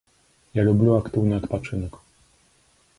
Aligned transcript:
Я 0.59 0.63
люблю 0.69 0.95
актыўны 1.01 1.33
адпачынак. 1.39 2.03